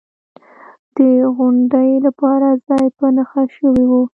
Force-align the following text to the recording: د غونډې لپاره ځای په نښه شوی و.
د 0.95 0.97
غونډې 1.35 1.89
لپاره 2.05 2.47
ځای 2.67 2.85
په 2.97 3.05
نښه 3.15 3.43
شوی 3.55 3.83
و. 3.87 3.91